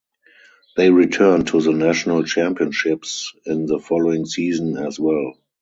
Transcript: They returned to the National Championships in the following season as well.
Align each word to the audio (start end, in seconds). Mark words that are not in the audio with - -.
They 0.77 0.89
returned 0.89 1.49
to 1.49 1.61
the 1.61 1.73
National 1.73 2.23
Championships 2.23 3.35
in 3.45 3.67
the 3.67 3.77
following 3.77 4.25
season 4.25 4.75
as 4.77 4.99
well. 4.99 5.35